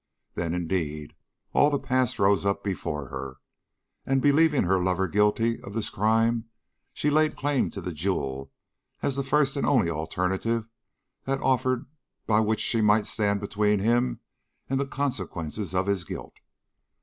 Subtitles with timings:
[0.33, 1.13] Then, indeed,
[1.53, 3.37] all the past rose up before her,
[4.03, 6.45] and, believing her lover guilty of this crime,
[6.91, 8.51] she laid claim to the jewel
[9.03, 10.67] as the first and only alternative
[11.25, 11.85] that offered
[12.25, 14.19] by which she might stand between him
[14.67, 16.37] and the consequences of his guilt.